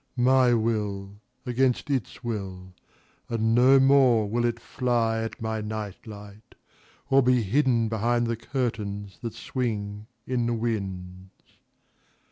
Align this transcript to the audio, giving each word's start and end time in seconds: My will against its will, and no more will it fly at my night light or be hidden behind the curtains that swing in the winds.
My 0.17 0.55
will 0.55 1.21
against 1.45 1.91
its 1.91 2.23
will, 2.23 2.73
and 3.29 3.53
no 3.53 3.79
more 3.79 4.27
will 4.27 4.45
it 4.45 4.59
fly 4.59 5.21
at 5.21 5.39
my 5.39 5.61
night 5.61 6.07
light 6.07 6.55
or 7.11 7.21
be 7.21 7.43
hidden 7.43 7.87
behind 7.87 8.25
the 8.25 8.35
curtains 8.35 9.19
that 9.21 9.35
swing 9.35 10.07
in 10.25 10.47
the 10.47 10.55
winds. 10.55 11.29